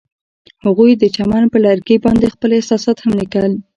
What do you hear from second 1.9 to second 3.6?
باندې خپل احساسات هم لیکل.